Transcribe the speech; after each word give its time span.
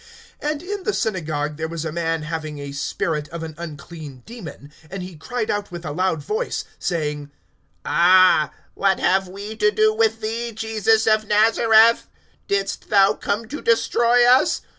(33)And 0.41 0.63
in 0.63 0.81
the 0.81 0.93
synagogue 0.95 1.57
there 1.57 1.67
was 1.67 1.85
a 1.85 1.91
man 1.91 2.23
having 2.23 2.57
a 2.57 2.71
spirit 2.71 3.29
of 3.29 3.43
an 3.43 3.53
unclean 3.55 4.23
demon; 4.25 4.73
and 4.89 5.03
he 5.03 5.15
cried 5.15 5.51
out 5.51 5.71
with 5.71 5.85
a 5.85 5.91
loud 5.91 6.23
voice, 6.23 6.65
(34)saying: 6.79 7.29
Ah! 7.85 8.51
what 8.73 8.99
have 8.99 9.27
we 9.27 9.55
to 9.55 9.69
do 9.69 9.93
with 9.93 10.19
thee, 10.21 10.53
Jesus 10.53 11.05
of 11.05 11.27
Nazareth? 11.27 12.07
Didst 12.47 12.89
thou 12.89 13.13
come 13.13 13.47
to 13.49 13.61
destroy 13.61 14.25
us? 14.25 14.63